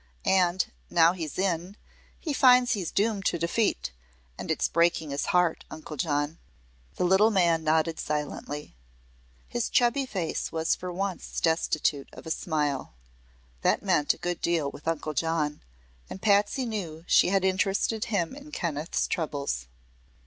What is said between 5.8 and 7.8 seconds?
John." The little man